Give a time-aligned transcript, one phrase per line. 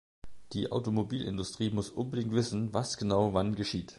[0.53, 3.89] Die Automobilindustrie muss unbedingt wissen, was genau wann geschieht.